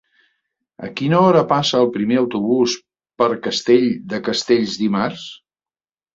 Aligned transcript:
A 0.85 0.87
quina 1.01 1.19
hora 1.25 1.43
passa 1.51 1.81
el 1.81 1.91
primer 1.97 2.17
autobús 2.21 2.79
per 3.23 3.29
Castell 3.49 3.87
de 4.15 4.23
Castells 4.31 4.81
dimarts? 4.87 5.29